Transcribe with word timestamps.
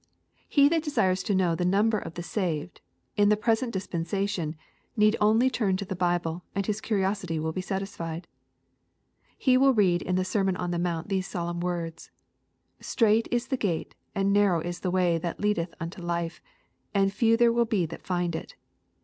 He 0.49 0.67
that 0.67 0.81
desires 0.81 1.21
to 1.21 1.35
know 1.35 1.53
the 1.53 1.63
number 1.63 1.99
of 1.99 2.15
the 2.15 2.23
saved, 2.23 2.81
in 3.17 3.29
the 3.29 3.37
present 3.37 3.71
dispensation, 3.71 4.55
need 4.97 5.15
only 5.21 5.47
turn 5.47 5.77
to 5.77 5.85
the 5.85 5.95
Bible, 5.95 6.43
and 6.55 6.65
his 6.65 6.81
curiosity 6.81 7.37
will 7.39 7.51
be 7.51 7.61
satined. 7.61 8.23
He 9.37 9.57
will 9.57 9.75
read 9.75 10.01
in 10.01 10.15
the 10.15 10.25
sermon 10.25 10.55
on 10.57 10.71
the 10.71 10.79
mount 10.79 11.09
these 11.09 11.27
Solemn 11.27 11.59
words," 11.59 12.09
Strait 12.95 13.27
is 13.29 13.49
the 13.49 13.57
gate 13.57 13.93
and 14.15 14.33
narrow 14.33 14.59
is 14.59 14.79
the 14.79 14.89
Way 14.89 15.19
that 15.19 15.39
leadeth 15.39 15.75
unto 15.79 16.01
life, 16.01 16.41
and 16.95 17.13
few 17.13 17.37
there 17.37 17.53
be 17.63 17.85
that 17.85 18.01
find 18.01 18.35
it." 18.35 18.55